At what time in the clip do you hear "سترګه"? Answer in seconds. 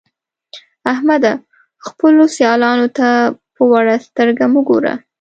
4.07-4.45